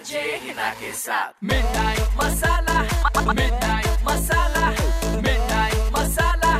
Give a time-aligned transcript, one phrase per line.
[0.00, 2.76] RJ Hina के साथ midnight masala
[3.38, 4.68] midnight masala
[5.24, 6.52] midnight masala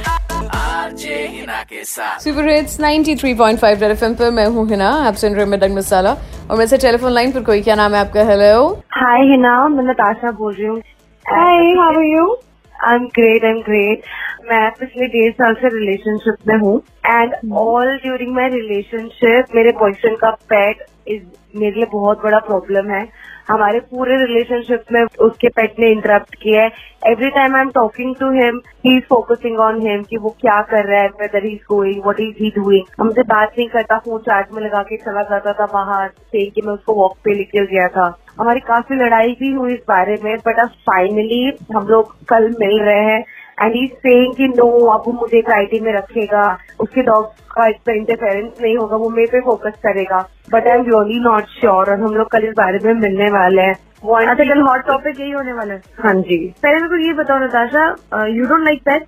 [0.59, 5.33] RJ Hina के साथ सुपर हिट्स 93.5 रेड एफएम पर मैं हूँ हिना आप सुन
[5.35, 8.25] रहे हैं मिडन मसाला और मेरे से टेलीफोन लाइन पर कोई क्या नाम है आपका?
[8.33, 8.69] हेलो
[8.99, 10.79] हाय हिना मैं नताशा बोल रही हूँ।
[11.27, 12.27] Hi how are you
[12.75, 14.03] I am great I am great
[14.43, 16.77] मैं पिछले डेढ़ साल से रिलेशनशिप में हूँ
[17.07, 21.23] and all during my relationship मेरे बॉयफ्रेंड का पेट इज़
[21.59, 23.09] मेरे लिए बहुत बड़ा प्रॉब्लम है।
[23.49, 26.71] हमारे पूरे रिलेशनशिप में उसके पेट ने इंटरप्ट किया है।
[27.07, 30.61] Every time I am talking to him he is focusing on him कि वो क्या
[30.71, 34.21] कर रहा है whether is going what is he doing हमसे बात नहीं करता फ़ोन
[34.21, 37.67] चार्ज में लगा के चला जाता था बाहर से कि मैं उसको वॉक पे लेके
[37.67, 41.43] गया था। हमारी काफ़ी लड़ाई भी हुई इस बारे में बट अब फाइनली
[41.77, 43.25] हम लोग कल मिल रहे हैं।
[43.63, 46.43] एंड ही सेइंग कि नो अब वो मुझे एक आईटी में रखेगा।
[46.81, 50.19] उसके डॉग का इस पर इंटरफेरेंस नहीं होगा वो मेरे पे फोकस करेगा।
[50.53, 53.63] But I am really not sure और हम लोग कल इस बारे में मिलने वाले
[53.63, 53.75] हैं।
[54.11, 57.39] अच्छा कल हॉट टॉपिक यही होने वाला है। हाँ जी। पहले मेरे को ये बताओ
[57.39, 59.07] Natasha you don't like pet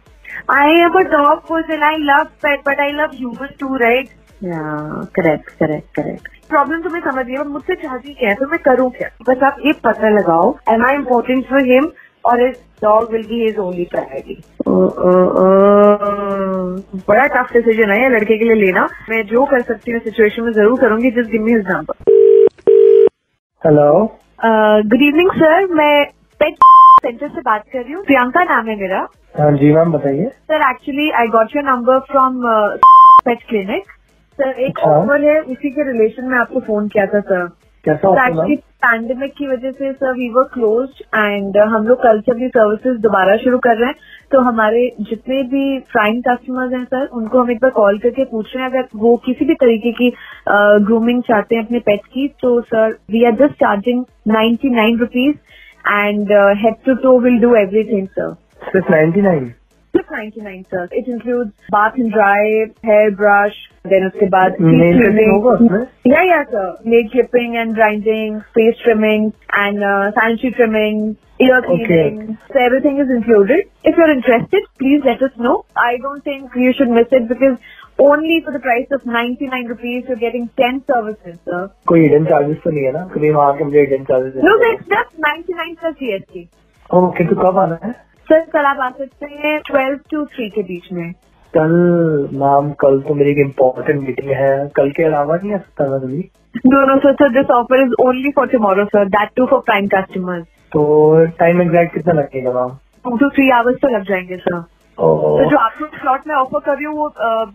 [0.51, 4.09] I am a dog person I love pet but I love human too right
[5.17, 8.35] correct correct correct problem तुम्हें समझ गई मुझसे चाहती क्या है?
[8.35, 9.09] तो मैं करूँ क्या?
[9.29, 11.91] बस आप ये पता लगाओ। Am I important for him
[12.25, 14.43] और his dog will be his only priority
[17.09, 20.43] बड़ा टफ डिसीज़न है ये लड़के के लिए लेना। मैं जो कर सकती हूँ सिचुएशन
[20.43, 21.95] में ज़रूर करूँगी। Just give me his number
[23.63, 23.89] hello
[24.45, 26.05] good evening sir मैं
[26.41, 26.55] पेट
[27.05, 29.07] सेंटर से बात कर रही हूँ। प्रियंका नाम है मेरा।
[29.39, 32.43] हाँ जी मैम बताइए। Sir actually I got your number from
[33.25, 33.85] pet clinic
[34.39, 37.47] sir एक अच्छा। ऑफ़र है उसी के रिलेशन में आपको फ़ोन किया था सर
[37.89, 42.49] एक्चुअली पैंडेमिक की वजह से sir we were close and हम लोग कल से अपनी
[42.49, 43.95] सर्विसेज़ दोबारा शुरू कर रहे हैं।
[44.33, 48.55] तो हमारे जितने भी प्राइम कस्टमर्स हैं सर उनको हम एक बार कॉल करके पूछ
[48.57, 50.13] रहे हैं। अगर वो किसी भी तरीके की
[50.87, 55.37] ग्रूमिंग चाहते हैं अपने पेट की तो sir we are just charging ninety nine rupees
[55.93, 58.33] and head to toe will do everything sir
[58.69, 59.53] सिर्फ़ ninety nine
[59.95, 60.83] Just 99 sir.
[60.99, 62.37] It includes bath and dry,
[62.85, 63.57] hair brush,
[63.87, 64.57] then उसके बाद
[66.07, 69.81] या sir nail clipping and grinding face trimming and
[70.19, 75.31] sanitary trimming ear cleaning so everything is included if you are interested please let us
[75.41, 75.55] know
[75.85, 77.57] I don't think you should miss it because
[78.03, 82.25] only for the price of ninety nine rupees you getting ten services sir कोई hidden
[82.25, 83.05] charges तो नहीं है ना?
[83.15, 86.49] कभी वहाँ के मुझे charges no दस ninety nine sir ji
[86.95, 87.93] okay तो कब आना है?
[88.29, 91.13] सर कल आप आ सकते हैं ट्वेल्व टू थ्री के बीच में.
[91.57, 91.73] कल
[92.43, 96.01] मैम कल तो मेरी एक इम्पोर्टेंट मीटिंग है। कल के अलावा नहीं आ सकता मैं
[96.01, 96.29] कभी
[96.71, 97.15] no, sir.
[97.19, 99.05] So this offer is only for tomorrow, sir.
[99.13, 100.45] That too for prime customers.
[100.73, 100.83] तो
[101.39, 102.77] टाइम एग्जैक्ट कितना लगेगा ma'am?
[103.07, 104.61] Two to three hours तो लग जाएँगे सर
[104.99, 107.09] तो जो आपको स्लॉट में ऑफ़र कर रही हूँ वो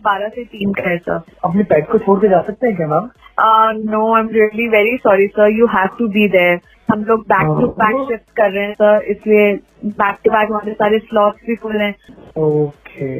[0.04, 2.86] बारह से तीन का है सर अपने पेट को छोड़ के जा सकते हैं क्या
[2.88, 3.08] ma'am?
[3.90, 6.60] No I am really very sorry sir you have to be there
[6.92, 9.52] हम लोग बैक टू बैक शिफ्ट कर रहे हैं सर इसलिए
[9.84, 11.94] बैक टू बैक हमारे सारे स्लॉट्स भी फुल हैं।
[12.44, 13.10] ओके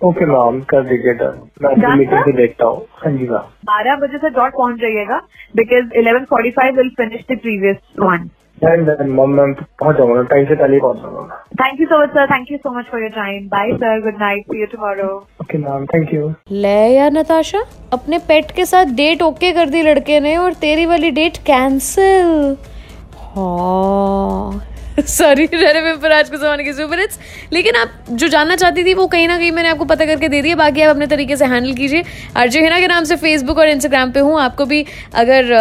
[0.00, 2.20] ओके मैम कर दीजिए डन मैं मीटिंग?
[2.24, 5.18] से देखता हूँ हाँ जी मैम बारह बजे से डॉट पहुँच जाइएगा
[5.56, 8.28] because eleven forty five will finish the previous one
[8.62, 12.10] done done ma'am मैं पहुँच जाऊँगा टाइम से पहले पहुँच जाऊँगा thank you so much
[12.10, 15.08] sir thank you so much for your time bye sir good night see you tomorrow
[15.40, 16.32] okay ma'am thank you
[16.64, 17.64] ले यार नताशा?
[17.92, 22.56] अपने पेट के साथ डेट ओके कर दी लड़के ने और तेरी वाली डेट कैंसिल
[23.36, 24.60] हाँ।
[25.00, 27.18] सॉरी पर आज के जमाने की सुपर हिट्स
[27.52, 30.40] लेकिन आप जो जानना चाहती थी, वो कहीं ना कहीं मैंने आपको पता करके दे
[30.42, 32.02] दिया बाकी आप अपने तरीके से हैंडल कीजिए।
[32.36, 35.54] आरजे हिना के नाम से फेसबुक और इंस्टाग्राम पे हूँ। आपको भी अगर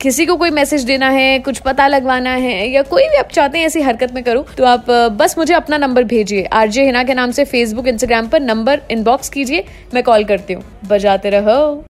[0.00, 3.58] किसी को कोई मैसेज देना है, कुछ पता लगवाना है, या कोई भी आप चाहते
[3.58, 7.14] हैं ऐसी हरकत में करूँ तो आप बस मुझे अपना नंबर भेजिए। आरजे हिना के
[7.14, 11.84] नाम से फेसबुक इंस्टाग्राम पर नंबर इनबॉक्स कीजिए। मैं कॉल करती हूँ। बजाते रहो।